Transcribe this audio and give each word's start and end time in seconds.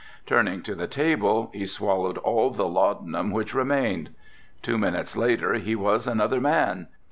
Turning 0.25 0.63
to 0.63 0.73
the 0.73 0.87
table 0.87 1.51
he 1.53 1.63
swallowed 1.63 2.17
all 2.17 2.49
the 2.49 2.65
laudanum 2.65 3.29
which 3.31 3.53
remained. 3.53 4.09
Two 4.63 4.79
minutes 4.79 5.15
later 5.15 5.53
he 5.53 5.75
was 5.75 6.07
another 6.07 6.41
man. 6.41 6.87